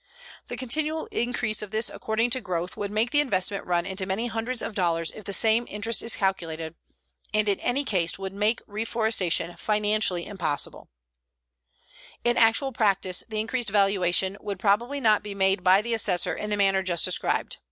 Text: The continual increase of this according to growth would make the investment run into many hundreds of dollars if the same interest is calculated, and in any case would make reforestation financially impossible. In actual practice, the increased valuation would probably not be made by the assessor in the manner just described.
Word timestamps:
The 0.47 0.57
continual 0.57 1.05
increase 1.11 1.61
of 1.61 1.69
this 1.69 1.87
according 1.87 2.31
to 2.31 2.41
growth 2.41 2.75
would 2.75 2.89
make 2.89 3.11
the 3.11 3.19
investment 3.19 3.67
run 3.67 3.85
into 3.85 4.07
many 4.07 4.25
hundreds 4.25 4.63
of 4.63 4.73
dollars 4.73 5.11
if 5.11 5.25
the 5.25 5.31
same 5.31 5.67
interest 5.69 6.01
is 6.01 6.15
calculated, 6.15 6.73
and 7.35 7.47
in 7.47 7.59
any 7.59 7.83
case 7.85 8.17
would 8.17 8.33
make 8.33 8.63
reforestation 8.65 9.55
financially 9.57 10.25
impossible. 10.25 10.89
In 12.23 12.35
actual 12.35 12.71
practice, 12.71 13.23
the 13.29 13.39
increased 13.39 13.69
valuation 13.69 14.37
would 14.41 14.57
probably 14.57 14.99
not 14.99 15.21
be 15.21 15.35
made 15.35 15.63
by 15.63 15.83
the 15.83 15.93
assessor 15.93 16.33
in 16.33 16.49
the 16.49 16.57
manner 16.57 16.81
just 16.81 17.05
described. 17.05 17.57